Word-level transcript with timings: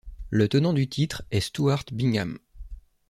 Le 0.31 0.47
tenant 0.49 0.73
du 0.73 0.89
titre 0.89 1.21
est 1.29 1.41
Stuart 1.41 1.83
Bingham. 1.91 2.39